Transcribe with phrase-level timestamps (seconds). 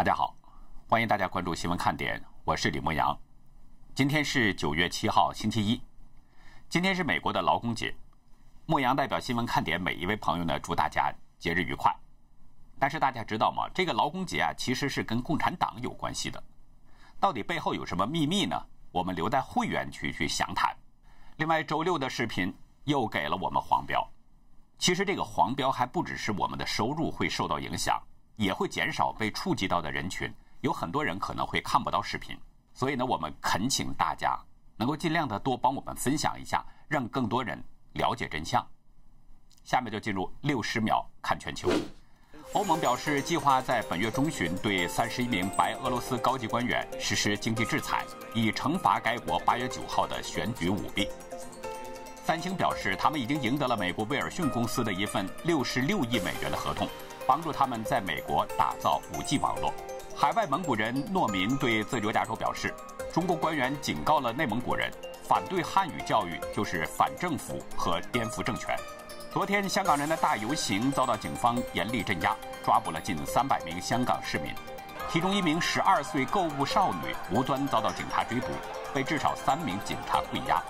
[0.00, 0.34] 大家好，
[0.88, 3.14] 欢迎大家关注新闻看点，我是李牧阳。
[3.94, 5.78] 今天是九月七号，星期一。
[6.70, 7.94] 今天是美国的劳工节，
[8.64, 11.94] 牧阳代表新闻看点每一位朋友呢，祝大家节日愉快。
[12.78, 13.68] 但是大家知道吗？
[13.74, 16.42] 这个劳工节啊，其实是跟共产党有关系的。
[17.18, 18.56] 到底背后有什么秘密呢？
[18.92, 20.74] 我们留在会员区去详谈。
[21.36, 22.50] 另外，周六的视频
[22.84, 24.02] 又给了我们黄标。
[24.78, 28.02] 其实这个黄标还不只是我们的收入会受到影响。
[28.40, 32.34] 也会减少被触及到的人群，有很多人可能会看不到视频，
[32.72, 34.34] 所以呢，我们恳请大家
[34.78, 37.62] 能够尽量的多帮我们分享一下，让更多人
[37.92, 38.66] 了解真相。
[39.62, 41.70] 下面就进入六十秒看全球。
[42.54, 51.06] 欧盟表示，计划在本月中旬对三十一名白俄罗斯高级官员实施经济制裁，以惩罚该国八月九号的选举舞弊。
[52.24, 56.88] 三星表示，他们已经赢得了美国威尔逊公司的一份六十六亿美元的合同。
[57.30, 59.72] 帮助他们在美国打造 5G 网络。
[60.16, 62.74] 海外蒙古人诺民对自由亚洲表示，
[63.12, 64.90] 中国官员警告了内蒙古人，
[65.22, 68.76] 反对汉语教育就是反政府和颠覆政权。
[69.32, 74.52] 昨天，香港人的大游行遭到警方严厉镇压，抓捕了近300名香港市民，
[75.08, 78.48] 其中一名12岁购物少女无端遭到警察追捕，
[78.92, 80.60] 被至少三名警察跪压。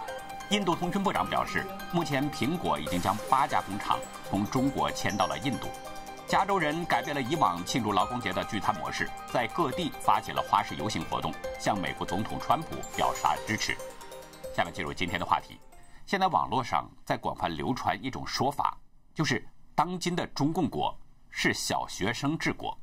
[0.50, 5.67] 印度通讯部长表示，目前苹果已经将八家工厂从中国迁到了印度。
[6.31, 13.77] 加州人改变了以往庆祝劳工节的聚餐模式，在各地发起了花式游行活动，向美国总统川普表达支持。
[14.55, 15.58] 下面进入今天的话题。
[16.06, 18.78] 现在网络上在广泛流传一种说法，
[19.12, 20.97] 就是当今的中共国
[21.31, 22.78] 是小学生治国。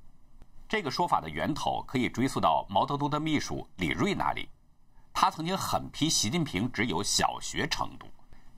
[0.67, 4.49] 这个说法的源头可以追溯到毛泽东的秘书李瑞那里，
[5.13, 8.07] 他曾经狠批习近平只有小学程度。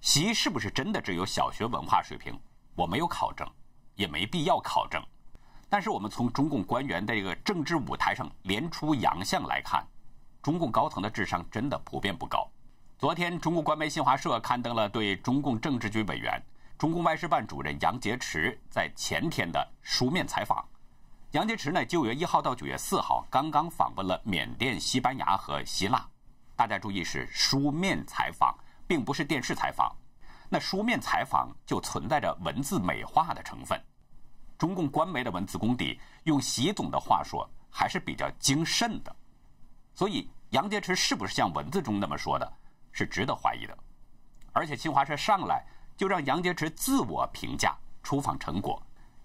[0.02, 2.36] 习是不是真的只有小学文化水平？
[2.73, 3.48] 我没有考证。
[4.00, 5.03] 也没必要考证，
[5.67, 9.86] 但是我们从中共官员的这个政治舞台上连出洋相来看，
[10.42, 12.49] 中共高层的智商真的普遍不高。
[12.98, 16.42] 昨天，中共官媒新华社刊登了对中共政治局委员、
[16.77, 20.65] 中共外事办主任杨洁篪在前天的书面采访。
[21.32, 26.08] 杨洁篪呢，九月一号到九月四号刚刚访问了缅甸、西班牙和希腊。
[26.55, 28.58] 大家注意，是书面采访，
[28.88, 29.93] 并不是电视采访。
[30.49, 33.80] 那书面采访就存在着文字美化的成分。
[34.58, 39.15] 中共官媒的文字功底，用习总的话说，还是比较精慎的。
[39.93, 42.52] 所以，杨洁篪是不是像文字中那么说的，
[42.92, 43.77] 是值得怀疑的。
[44.52, 45.64] 而且，新华社上来
[45.95, 48.82] 就让杨洁篪自我评价出访成果，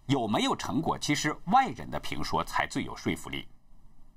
[0.06, 3.48] 有没有成果，其实外人的评说才最有说服力。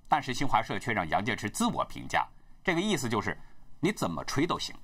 [0.07, 2.27] 但是，新华社却让杨洁篪自我评价，
[2.63, 3.39] 这个意思就是
[3.79, 4.75] 你怎么吹都行。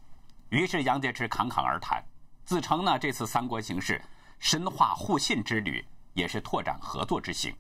[0.50, 2.04] 于是，杨洁篪侃侃而谈，
[2.46, 4.02] 自称呢这次三国形势
[4.40, 5.86] 深化互信之旅。
[6.16, 7.56] 也是拓展合作之行，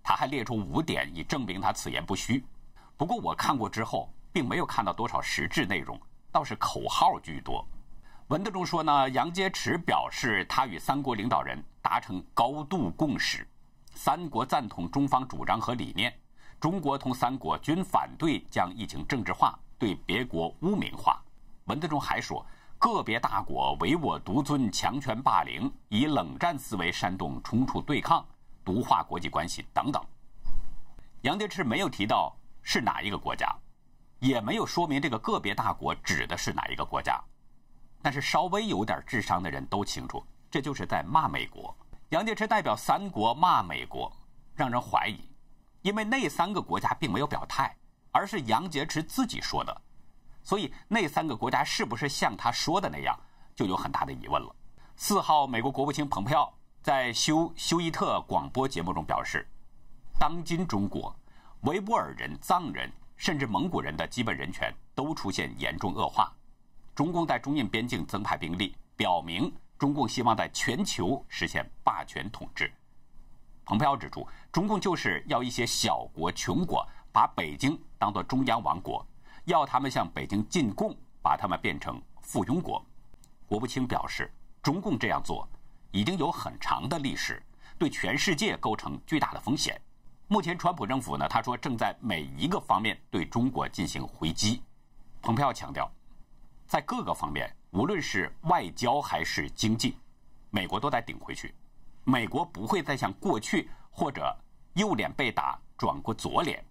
[0.00, 2.44] 他还列出五点以证明他此言不虚。
[2.96, 6.00] 不过我看过之后，并没有看到多少实质内容，
[6.30, 7.66] 倒是口号居多。
[8.28, 13.44] 文字中说呢，杨洁篪表示他与三国领导人达成高度共识，
[13.92, 16.16] 三国赞同中方主张和理念，
[16.60, 21.20] 中国同三国均反对将疫情政治化，对别国污名化。
[21.64, 22.46] 文字中还说。
[22.80, 28.26] 个别大国唯我独尊、强权霸凌，以冷战思维煽动冲突对抗、
[28.64, 30.02] 毒化国际关系等等。
[31.20, 33.54] 杨洁篪没有提到是哪一个国家，
[34.18, 37.22] 也没有说明这个个别大国指的是哪一个国家。
[38.00, 41.76] 但是稍微有点智商的人都清楚，这就是在骂美国。
[42.08, 44.10] 杨洁篪代表三国骂美国，
[44.54, 45.20] 让人怀疑，
[45.82, 47.76] 因为那三个国家并没有表态，
[48.10, 49.82] 而是杨洁篪自己说的。
[50.42, 53.18] 所以那三个国家是不是像他说的那样，
[53.54, 54.54] 就有很大的疑问了。
[54.96, 56.52] 四号，美国国务卿蓬佩奥
[56.82, 59.46] 在休休伊特广播节目中表示，
[60.18, 61.14] 当今中国，
[61.62, 66.32] 维吾尔人、藏人甚至蒙古人的基本人权都出现严重恶化。
[66.94, 72.70] 中共在中印边境增派兵力，表明中共希望在全球实现霸权统治。
[73.64, 79.06] 蓬佩奥指出，中共就是要一些小国、穷国把北京当作中央王国。
[79.50, 82.84] 要他们向北京进贡，把他们变成附庸国。
[83.46, 84.32] 国务卿表示，
[84.62, 85.46] 中共这样做
[85.90, 87.42] 已经有很长的历史，
[87.76, 89.80] 对全世界构成巨大的风险。
[90.28, 94.62] 目前，川普政府呢，他说正在每一个方面对中国进行回击。
[95.20, 95.90] 蓬佩奥强调，
[96.64, 99.96] 在各个方面，无论是外交还是经济，
[100.50, 101.52] 美国都在顶回去。
[102.04, 104.32] 美国不会再像过去或者
[104.74, 106.64] 右脸被打转过左脸。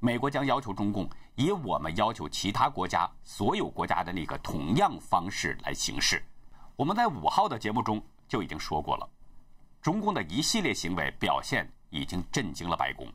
[0.00, 6.22] 美国将要求中共以我们要求其他国家所有国家的那个同样方式来行事。
[6.76, 9.08] 我们在五号的节目中就已经说过了，
[9.82, 13.06] 中共的一系列行为表现已经震惊了白宫。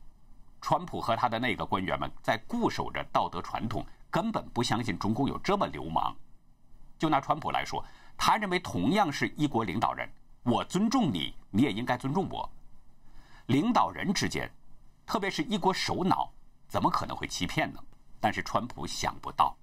[0.59, 6.13] 川普和他的那个官员们在固守着道德传统，根本不相信中共有这么流氓。
[7.00, 7.83] 就拿川普来说，
[8.18, 10.09] 他认为同样是一国领导人，
[10.44, 12.50] 我尊重你，你也应该尊重我。
[13.47, 14.50] 领导人之间，
[15.06, 16.31] 特别是一国首脑，
[16.68, 17.80] 怎么可能会欺骗呢？
[18.19, 19.56] 但是川普想不到，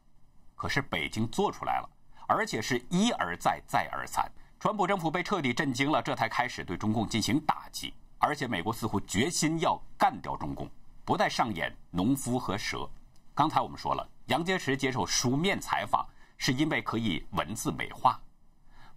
[0.54, 1.88] 可是北京做出来了，
[2.28, 4.30] 而且是一而再，再而三。
[4.58, 7.94] 川普政府被彻底震惊了，这才开始对中共进行打击。
[8.18, 10.68] 而且美国似乎决心要干掉中共，
[11.06, 12.86] 不再上演农夫和蛇。
[13.34, 16.06] 刚才我们说了，杨洁篪接受书面采访
[16.36, 18.20] 是因为可以文字美化。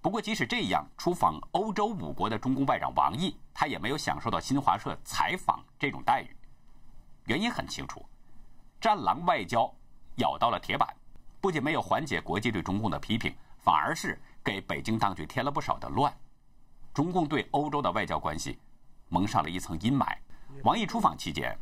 [0.01, 6.35] 不过即使这样，出访欧洲五国的中共外长王毅，他也没有享受到新华社采访这种待遇。
[7.25, 8.05] 原因很清楚，
[8.81, 9.73] 战狼外交
[10.17, 10.87] 咬到了铁板，
[11.39, 16.13] 不仅没有缓解国际对中共的批评，反而是给北京当局添了不少的乱。
[16.93, 18.59] 中共对欧洲的外交关系。
[19.09, 20.17] 蒙上了一层阴霾。
[20.63, 21.55] 王毅出访期间，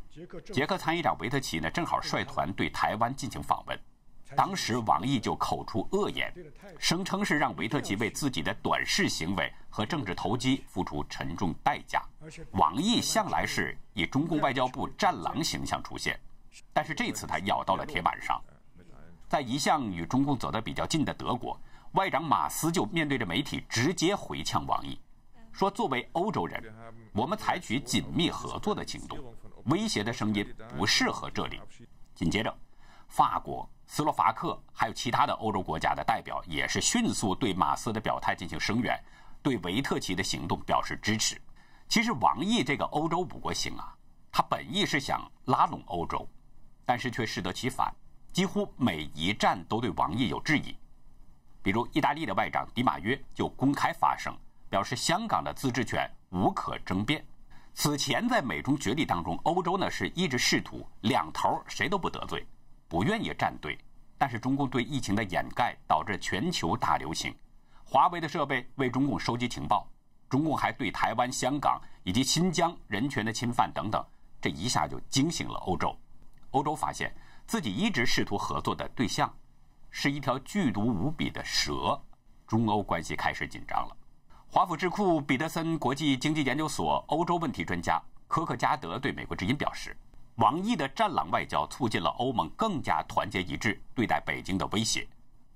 [0.53, 3.77] 捷克参议长维特奇呢正好率团对台湾进行访问。
[4.35, 6.33] 当时王毅就口出恶言，
[6.79, 12.01] 声称是让维特奇为自己的短视行为和政治投机付出沉重代价。
[12.51, 16.19] 王毅向来是以中共外交部战狼形象出现，
[16.73, 18.41] 但是这次他咬到了铁板上。
[19.27, 21.59] 在一向与中共走得比较近的德国，
[21.93, 24.99] 外长马斯就面对着媒体直接回呛王毅。
[25.53, 26.63] 说，作为欧洲人，
[27.13, 29.17] 我们采取紧密合作的行动，
[29.65, 30.45] 威胁的声音
[30.77, 31.59] 不适合这里。
[32.15, 32.57] 紧接着，
[33.11, 38.97] 法国、斯洛伐克还有其他的欧洲国家的代表也是迅速对马斯的表态进行声援，
[39.43, 41.39] 对维特奇的行动表示支持。
[41.89, 43.93] 其实，王毅这个欧洲五国行啊，
[44.31, 46.27] 他本意是想拉拢欧洲，
[46.85, 47.93] 但是却适得其反，
[48.31, 50.75] 几乎每一站都对王毅有质疑。
[51.61, 54.35] 比如，意大利的外长迪马约就公开发声。
[54.71, 57.21] 表示香港的自治权无可争辩。
[57.73, 62.47] 此前在美中角力当中，欧洲呢是一直试图两头谁都不得罪，
[62.91, 63.79] 不愿意站队。
[64.17, 67.33] 但是中共对疫情的掩盖导致全球大流行，
[67.85, 69.87] 华为的设备为中共收集情报，
[70.29, 74.05] 中共还对台湾、香港以及新疆人权的侵犯等等，
[74.41, 75.97] 这一下就惊醒了欧洲。
[76.51, 77.15] 欧洲发现
[77.47, 79.33] 自己一直试图合作的对象
[79.89, 81.97] 是一条剧毒无比的蛇，
[82.45, 83.97] 中欧关系开始紧张了。
[84.49, 89.97] 华府智库彼得森国际经济研究所欧洲问题专家科克加德对美国之音表示
[90.35, 95.07] ：“王毅的战狼外交促进了欧盟更加团结一致对待北京的威胁，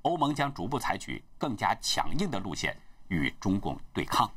[0.04, 2.77] 欧盟将逐步采取更加强硬的路线
[3.07, 4.30] 与中共对抗。”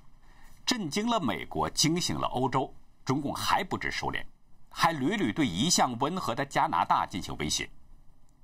[0.64, 2.72] 震惊了美国，惊醒了欧洲。
[3.04, 4.22] 中共还不知收敛，
[4.68, 7.66] 还屡屡对一向温和的加拿大进行威胁。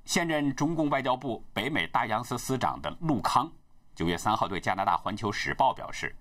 [0.06, 3.52] 现任中共外交部北美大洋司司长的陆康。
[3.94, 6.16] 九月三号，对加拿大《环球时报》表示，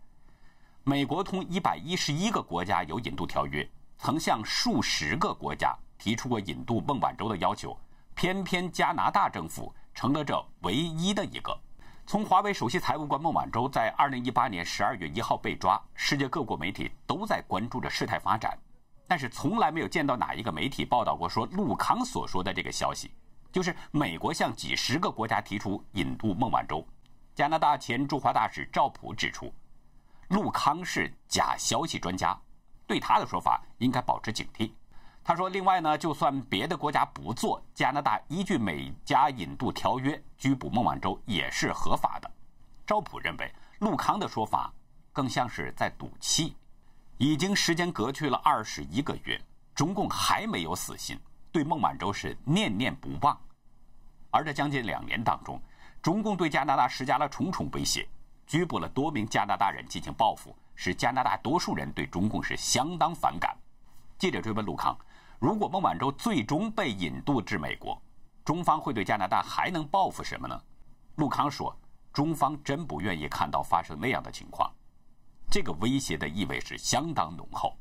[0.84, 3.66] 美国同一百一十一个国家有引渡条约，
[4.04, 7.74] 曾向数十个国家提出过引渡孟晚舟的要求，
[8.14, 11.58] 偏偏加拿大政府成了这唯一的一个。
[12.06, 18.60] 从华为首席财务官孟晚舟在二零一八年十二月一号被抓，世界各国媒体都在关注着事态发展，
[19.08, 23.10] 但是从来没有见到哪一个媒体报道过说陆康所说的这个消息，
[23.54, 26.86] 就是美国向几十个国家提出引渡孟晚舟。
[27.34, 29.50] 加拿大前驻华大使赵普指出，
[30.28, 32.38] 陆康是假消息专家，
[32.94, 34.72] 对他的说法应该保持警惕。
[35.24, 42.30] 他说：“另外呢，就算别的国家不做，加拿大依据美加引渡条约拘捕孟晚舟也是合法的。”
[42.86, 44.72] 赵普认为，陆康的说法
[45.12, 46.56] 更像是在赌气。
[47.18, 49.42] 已经时间隔去了二十一个月，
[49.74, 51.20] 中共还没有死心，
[51.52, 53.36] 对孟晚舟是念念不忘。
[54.30, 55.60] 而这将近两年当中，
[56.00, 58.08] 中共对加拿大施加了重重威胁，
[58.46, 63.58] 拘捕了多名加拿大人进行报复，使加拿大多数人对中共是相当反感。
[64.18, 64.98] 记者追问陆康
[65.40, 68.02] ：“如果孟晚舟最终被引渡至美国，
[68.46, 70.62] 中方会对加拿大还能报复什么呢？”
[71.18, 71.76] 陆康说
[72.14, 74.72] ：“中方真不愿意看到发生那样的情况，
[75.50, 77.78] 这个威胁的意味是相当浓厚。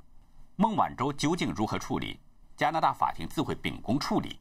[0.57, 2.21] 孟晚舟究竟如何处理，
[2.57, 4.39] 加拿大法庭自会秉公处理。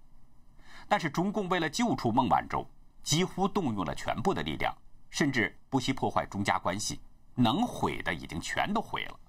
[0.87, 2.65] 但是中共为了救出孟晚舟。”
[3.03, 4.71] 几乎动用了全部的力量，
[5.09, 7.01] 甚至不惜破坏中加关系，
[7.35, 9.19] 能毁的已经全都毁了。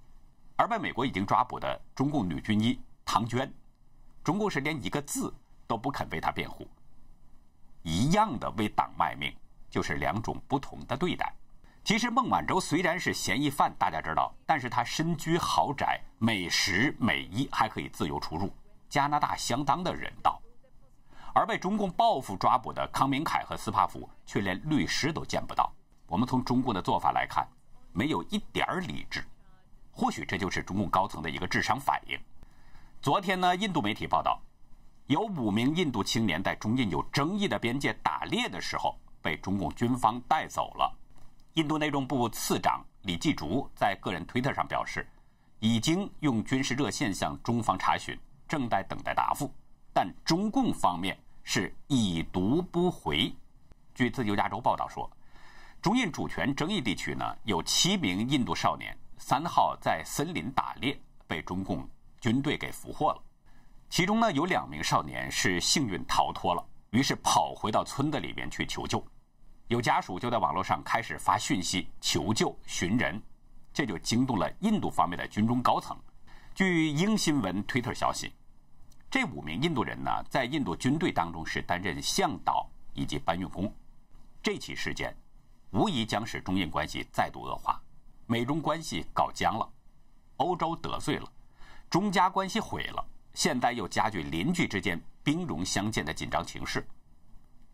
[0.56, 3.52] 而被美国已经抓捕的中共女军医唐娟，
[4.22, 5.32] 中共是连一个字
[5.66, 6.68] 都不肯为她辩护，
[7.82, 9.34] 一样的为党卖命，
[9.70, 11.34] 就是两种不同的对待。
[11.84, 18.52] 其实孟晚舟虽然是嫌疑犯，大家知道，但是她身居豪宅，美食美衣，还可以自由出入，
[18.88, 20.40] 加拿大相当的人道。
[21.34, 25.72] 而被中共报复抓捕的康明凯和斯帕夫却连律师都见不到。
[26.06, 27.48] 我们从中共的做法来看，
[27.92, 29.24] 没有一点儿理智。
[29.90, 32.18] 或许这就是中共高层的一个智商反应。
[33.00, 34.40] 昨天呢，印度媒体报道，
[35.06, 40.98] 有五名印度青年在中印有争议的边界打猎的时候被中共军方带走了。
[41.54, 45.06] 印度内政部次长李继竹在个人推特上表示，
[45.58, 48.18] 已经用军事热线向中方查询，
[48.48, 49.52] 正在等待答复，
[49.92, 53.30] 但中共方面是已读不回。
[53.94, 55.10] 据自由亚洲报道说，
[55.82, 60.96] 中印主权争议地区呢有七名印度少年三号在森林打猎
[61.26, 61.86] 被中共。
[62.20, 63.20] 军队给俘获了，
[63.90, 69.04] 其中呢有两名少年是幸运逃脱了，于是跑回到村子里面去求救。
[69.66, 73.20] 有家属就在网络上开始发讯息求救寻人，
[73.72, 75.98] 这就惊动了印度方面的军中高层。
[76.54, 78.32] 据英新闻推特消息，
[79.10, 83.74] 这五名印度人呢在印度军队当中是担任向导以及搬运工。
[84.40, 85.12] 这起事件
[85.72, 87.80] 无疑将使中印关系再度恶化，
[88.26, 89.68] 美中关系搞僵了，
[90.36, 91.30] 欧洲得罪了。
[91.88, 96.86] 中加关系毁了，现在又加剧邻居之间兵戎相见的紧张情势。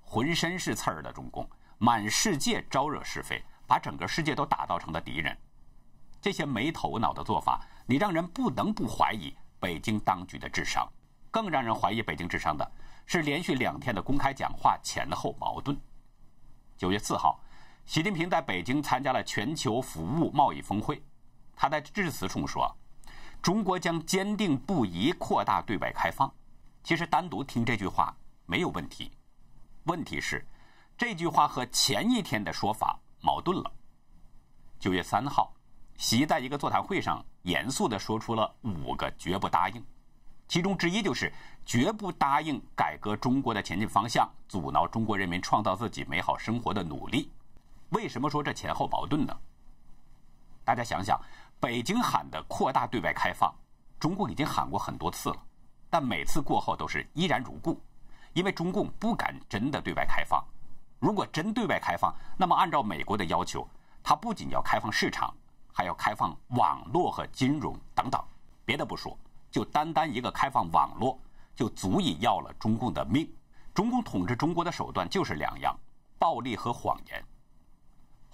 [0.00, 5.37] 浑身是刺儿的中共，满世界招惹是非，把整个世界都打造成了敌人。
[6.21, 10.88] 这些没头脑的做法，你让人不能不怀疑北京当局的智商。
[11.31, 12.73] 更让人怀疑北京智商的
[13.07, 15.76] 是，连续两天的公开讲话前后矛盾。
[16.76, 17.38] 九月四号，
[17.88, 21.02] 习近平在北京参加了全球服务贸易峰会，
[21.57, 22.71] 他在致辞中说。
[23.40, 26.30] 中国将坚定不移扩大对外开放。
[26.85, 28.14] 其实单独听这句话
[28.45, 29.11] 没有问题，
[29.85, 30.47] 问题是
[30.99, 33.73] 这句话和前一天的说法矛盾了。
[34.78, 35.50] 九月三号，
[35.97, 39.83] 习在一个座谈会上严肃地说出了五个绝不答应，
[40.47, 41.33] 其中之一就是
[41.64, 47.30] 绝不答应改革中国的前进方向，阻挠中国人民创造自己美好生活的努力。
[47.90, 49.37] 为什么说这前后矛盾呢？
[50.64, 51.21] 大家想想。
[51.61, 53.52] 北京喊的扩大对外开放，
[53.99, 55.37] 中共已经喊过很多次了，
[55.90, 57.83] 但每次过后都是依然如故，
[58.33, 60.40] 因为中共不敢真的对外开放。
[61.00, 63.68] 如果真对外开放，那么按照美国的要求，
[64.04, 65.35] 它不仅要开放市场，
[65.73, 68.23] 还要开放网络和金融等等。
[68.64, 69.18] 别的不说，
[69.50, 71.18] 就单单一个开放网络，
[71.57, 73.28] 就足以要了中共的命。
[73.75, 75.76] 中共统治中国的手段就是两样：
[76.21, 77.25] 暴力和谎言，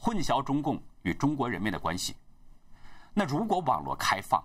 [0.04, 2.14] 混淆中共与中国人民的关系。
[3.14, 4.44] 那如果网络开放，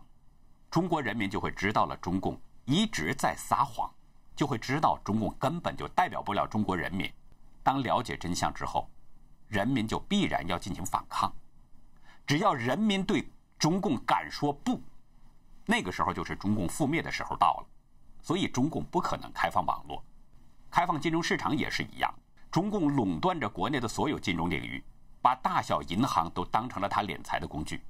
[0.72, 3.94] 中国人民就会知道了中共一直在撒谎，
[4.38, 7.12] 就会知道中共根本就代表不了中国人民。
[7.62, 8.89] 当了解真相之后，
[9.50, 11.30] 人民就必然要进行反抗。
[12.25, 14.82] 只要人民对中共敢说不，
[15.66, 17.68] 那个时候就是中共覆灭的时候到了。
[18.22, 20.01] 所以中共不可能开放网络，
[20.72, 22.10] 开放金融市场也是一样。
[22.50, 24.82] 中共垄断着国内的所有金融领域，
[25.22, 27.82] 把大小银行都当成了他敛财的工具。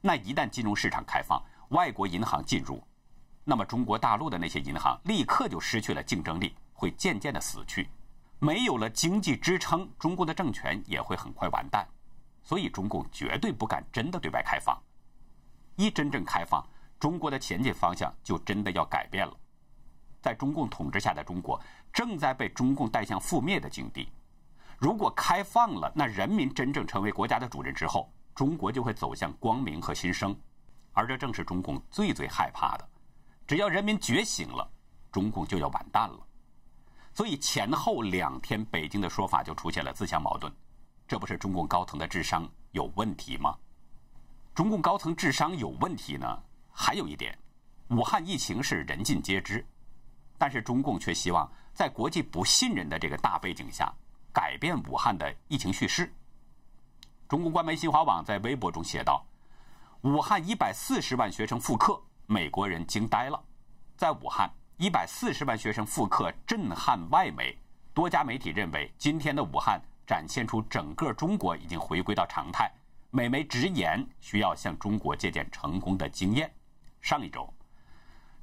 [0.00, 2.82] 那一旦金融市场开放，外国银行进入，
[3.44, 7.88] 那么中国大陆的那些银行立刻就失去了竞争力，会渐渐的死去，
[8.38, 11.86] 没有了经济支撑，中国的政权也会很快完蛋。
[12.42, 14.78] 所以中共绝对不敢真的对外开放。
[15.76, 16.62] 一真正开放，
[17.00, 19.34] 中国的前进方向就真的要改变了。
[20.20, 21.60] 在中共统治下的中国
[21.92, 24.08] 正在被中共带向覆灭的境地。
[24.78, 28.12] 如果开放了，那人民真正成为国家的主人之后。
[28.34, 30.36] 中国就会走向光明和新生，
[30.92, 32.88] 而这正是中共最最害怕的。
[33.46, 34.68] 只要人民觉醒了，
[35.12, 36.18] 中共就要完蛋了。
[37.12, 40.52] 所以前后两天，北京的说法就出现了自相矛盾。
[41.06, 43.56] 这不是中共高层的智商有问题吗？
[44.52, 46.42] 中共高层智商有问题呢？
[46.72, 47.38] 还有一点，
[47.90, 49.64] 武汉疫情是人尽皆知，
[50.36, 53.94] 但是中共却希望在国际不信任的这个大背景下，
[54.34, 56.12] 改变武汉的疫情叙事。
[57.28, 59.24] 中共官媒新华网在微博中写道
[60.02, 63.42] ：“武汉一百四十万学生复课，美国人惊呆了。
[63.96, 67.56] 在武汉，一百四十万学生复课震撼外媒。
[67.94, 72.68] 多家媒体认为，今天的武汉展现出整个中国已经回归到常态。
[73.10, 76.52] 美媒直言需要向中国借鉴成功的经验。
[77.00, 77.48] 上一周，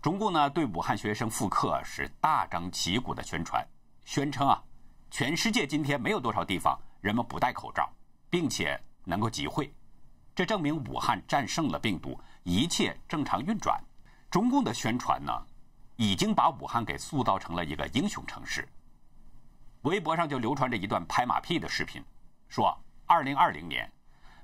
[0.02, 3.68] 中共呢对武汉学生复课是大张旗鼓的宣传，
[4.06, 4.64] 宣称啊，
[5.12, 7.88] 全世界今天没有多少地方人们不戴口罩。”
[8.32, 9.70] 并且能够集会，
[10.34, 13.78] 这证明武汉战胜了病毒，一切正常运转。
[14.30, 15.34] 中共的宣传呢，
[15.98, 18.66] 已经把武汉给塑造成了一个英雄城市。
[19.82, 22.02] 微博上就流传着一段拍马屁的视频，
[22.48, 22.74] 说
[23.06, 23.92] ：“二零二零年，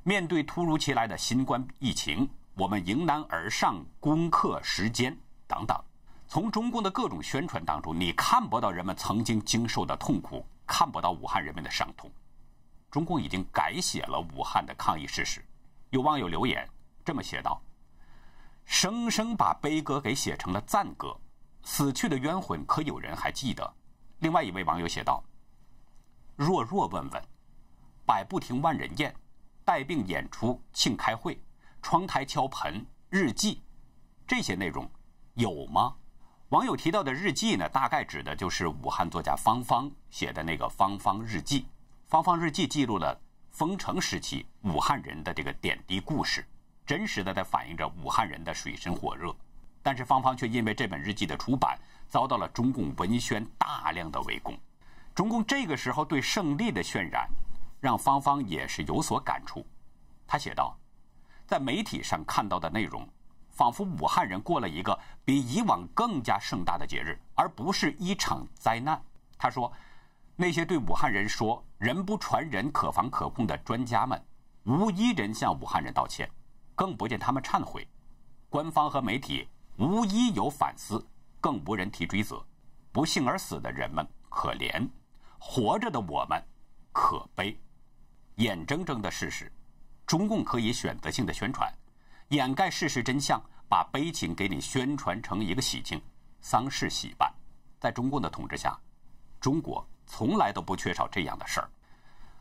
[0.04, 5.82] 面对突如其来的新冠疫情，我们迎难而上，攻克时间等等。”
[6.28, 12.12] 从中共的各种宣传当中，你看不到人们曾经经受的痛苦，看不到武汉人民的伤痛。
[12.92, 15.44] 中共已经改写了武汉的抗疫事实。
[15.90, 16.68] 有网友留言
[17.04, 17.62] 这么写道
[18.66, 21.18] ：“生生把悲歌给写成了赞歌，
[21.64, 23.74] 死去的冤魂可有人还记得？
[24.20, 25.24] 另外一位网友写道
[26.36, 27.24] ：“若若问问，
[28.06, 29.16] 百步听万人宴，
[29.64, 31.40] 带病演出庆开会，
[31.82, 33.62] 窗台敲盆日记，
[34.26, 34.90] 这些内容
[35.36, 35.96] 有吗？”
[36.50, 41.62] 网友提到的日记呢，大概指的就是武汉作家方方写的那个《方方日记》。
[42.08, 43.20] 方方日记记录了
[43.52, 46.48] 封城时期武汉人的这个点滴故事。
[46.86, 49.36] 真实的在反映着武汉人的水深火热，
[49.84, 51.78] 但是芳芳却因为这本日记的出版
[52.08, 54.58] 遭到了中共文宣大量的围攻。
[55.14, 57.28] 中共这个时候对胜利的渲染，
[57.82, 59.68] 让芳芳也是有所感触。
[60.26, 60.80] 他写道，
[61.46, 63.06] 在媒体上看到的内容，
[63.58, 69.02] 仿佛武汉人过了一个比以往更加盛大的节日，而不是一场灾难。
[69.36, 69.74] 他说，
[70.36, 74.24] 那些对武汉人说“人不传人，可防可控”的专家们，
[74.66, 76.30] 无一人向武汉人道歉。
[76.76, 77.88] 更不见他们忏悔，
[78.48, 79.48] 官方和媒体
[79.80, 81.04] 无一有反思，
[81.42, 82.40] 更无人提追责。
[82.92, 84.88] 不幸而死的人们可怜，
[85.40, 86.40] 活着的我们
[86.92, 87.60] 可悲。
[88.36, 89.52] 眼睁睁的事实，
[90.06, 91.74] 中共可以选择性的宣传，
[92.30, 96.02] 掩盖事实真相，把悲情给你宣传成一个喜庆，
[96.42, 97.34] 丧事喜办。
[97.80, 98.78] 在中共的统治下，
[99.40, 101.70] 中国从来都不缺少这样的事儿。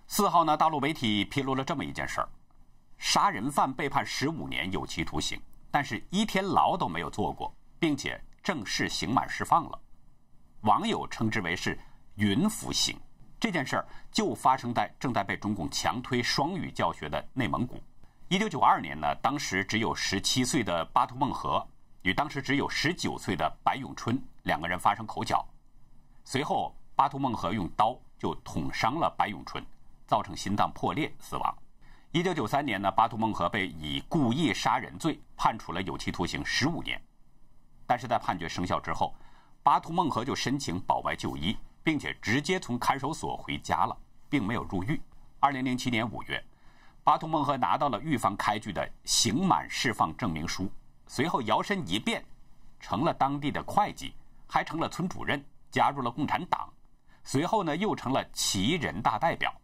[0.08, 2.28] 四号呢，大陆媒体披露了这么一件事儿。
[2.98, 5.40] 杀人犯被判十五年有期徒刑，
[5.70, 9.78] 但是一天牢都没有坐过，并且正式刑满释放了。
[10.62, 11.78] 网友称之为是
[12.16, 12.98] “云服刑”。
[13.38, 17.80] 这件事儿就发生在正在被中共强推双语教学的内蒙古。
[18.28, 21.64] 一九九二年呢，当时只有十七岁的巴图孟和
[22.02, 25.46] 与当时只有十九岁的白永春两个人发生口角，
[26.24, 29.64] 随后巴图孟和用刀就捅伤了白永春，
[30.08, 31.56] 造成心脏破裂死亡。
[32.10, 37.00] 一九九三年呢，巴图孟和被以故意杀人罪判处了有期徒刑十五年，
[37.86, 39.14] 但是在判决生效之后，
[39.62, 43.96] 巴图孟和就申请保外就医，并且直接从看守所回家了，
[44.28, 45.00] 并没有入狱。
[45.38, 46.44] 二零零七年五月，
[47.06, 50.68] 巴图孟和拿到了狱方开具的刑满释放证明书，
[51.06, 52.26] 随后摇身一变，
[52.80, 54.12] 成了当地的会计，
[54.44, 55.40] 还成了村主任，
[55.70, 56.68] 加入了共产党，
[57.22, 59.54] 随后呢，又成了旗人大代表。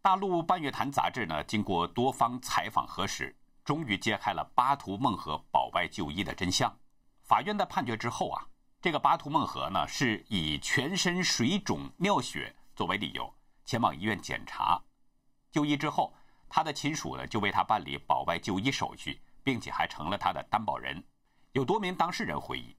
[0.00, 6.72] 大陆半月谈杂志呢，经过多方采访核实，终于揭开了巴图孟和保外就医的真相。
[7.24, 8.46] 法院的判决之后啊，
[8.80, 13.28] 这个巴图孟和呢，是以全身水肿、尿血作为理由
[13.64, 14.80] 前往医院检查。
[15.50, 16.14] 就医之后，
[16.48, 21.02] 他的亲属呢就为他办理保外就医手续，并且还成了他的担保人。
[21.52, 22.76] 有多名当事人回忆，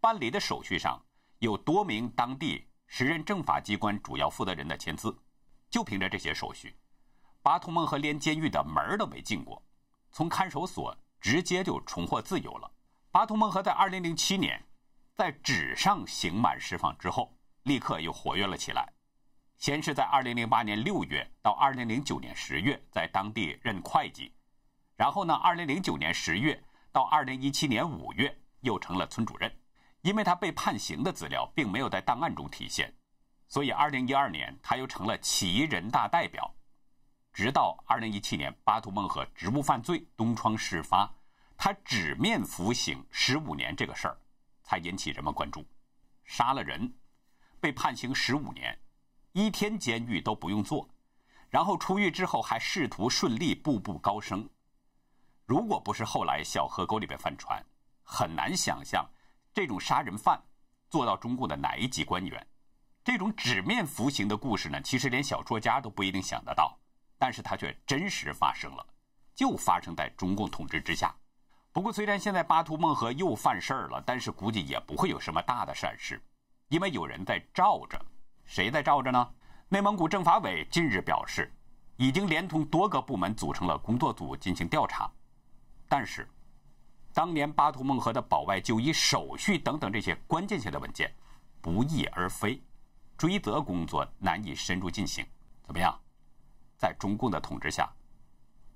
[0.00, 1.00] 办理的手续上
[1.38, 5.16] 有多名当地时任政法机关主要负责人的签字。
[5.70, 6.74] 就凭着这些手续，
[7.42, 9.62] 巴图孟和连监狱的门都没进过，
[10.10, 12.70] 从看守所直接就重获自由了。
[13.10, 14.64] 巴图孟和在2007年
[15.14, 18.90] 在纸上刑满释放之后，立刻又活跃了起来。
[19.58, 24.32] 先是在2008年6月到2009年10月在当地任会计，
[24.96, 29.52] 然后呢，2009年10月到2017年5月又成了村主任。
[30.02, 32.94] 因为他被判刑的资料并没有在档案中体现。
[33.48, 36.54] 所以，二零一二年他又成了起义人大代表，
[37.32, 41.12] 直到二零一七年巴图孟和职务犯罪东窗事发，
[41.56, 44.16] 他纸面服刑十五年这个事儿，
[44.62, 45.66] 才引起人们关注。
[46.24, 46.94] 杀了人，
[47.60, 48.78] 被判刑十五年，
[49.32, 50.88] 一天监狱都不用坐，
[51.48, 54.48] 然后出狱之后还仕途顺利，步步高升。
[55.46, 57.64] 如果不是后来小河沟里边翻船，
[58.02, 59.08] 很难想象
[59.54, 60.40] 这种杀人犯
[60.90, 62.46] 做到中共的哪一级官员。
[63.04, 66.78] 这种纸面服刑的故事呢，其实连小说家都不一定想得到，
[67.18, 68.86] 但是它却真实发生了，
[69.34, 71.14] 就发生在中共统治之下。
[71.72, 76.20] 不过，虽然现在巴图孟和又犯事儿了，但是估计也不会有什么大的闪失，
[76.68, 77.98] 因为有人在罩着。
[78.48, 79.28] 谁在罩着呢？
[79.68, 81.52] 内蒙古政法委近日表示，
[81.96, 85.08] 已经连同多个部门组成了工作组进行调查。
[85.86, 86.26] 但是，
[87.12, 91.14] 当年巴图孟和的保外就医手续等等这些关键性的文件，
[91.60, 92.60] 不翼而飞。
[93.18, 95.26] 追责工作难以深入进行，
[95.62, 95.94] 怎么样？
[96.78, 97.86] 在中共的统治下，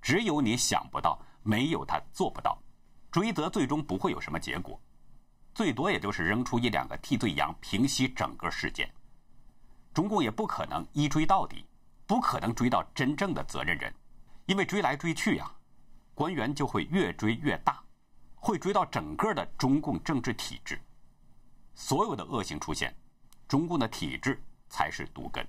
[0.02, 2.58] 只有你想不到，没有他做不到。
[3.10, 4.78] 追责最终不会有什么结果，
[5.54, 8.92] 最多也就是扔出一两个替罪羊，平息整个事件。
[9.92, 11.64] 中共也不可能一追到底，
[12.06, 13.92] 不可能追到真正的责任人，
[14.46, 15.50] 因为追来追去呀，
[16.14, 17.82] 官员就会越追越大，
[18.34, 20.80] 会追到整个的中共政治体制，
[21.74, 22.94] 所有的恶行出现。
[23.48, 25.46] 中共的体制才是毒根，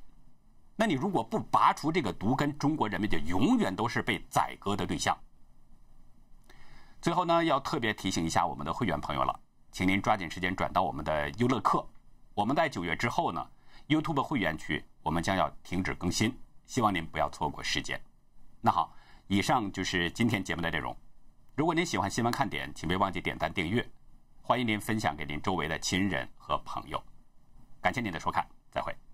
[0.76, 5.18] 那你如果不拔除这个毒根，中国人民就永远都是被宰割的对象。
[7.02, 9.40] 最后呢，要特别提醒一下我们的会员朋友了，
[9.72, 11.88] 请您抓紧时间转到我们的优乐课。
[12.34, 13.48] 我们在九月之后呢
[13.88, 18.02] ，YouTube 会员区我们将要停止更新，希望您不要错过时间。
[18.62, 18.96] 那好，
[19.28, 20.96] 以上就是今天节目的内容。
[21.56, 23.88] 如果您喜欢新闻看点，请别忘记点赞订阅，
[24.42, 27.02] 欢迎您分享给您周围的亲人和朋友。
[27.82, 29.13] 感谢您的收看，再会。